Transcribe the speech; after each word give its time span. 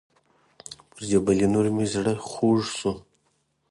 پر 0.91 1.01
جبل 1.09 1.37
النور 1.45 1.67
مې 1.75 1.85
زړه 1.93 2.13
خوږ 2.29 2.59
شو. 2.77 2.91